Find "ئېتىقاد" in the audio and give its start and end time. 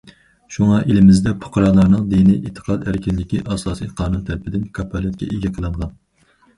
2.41-2.89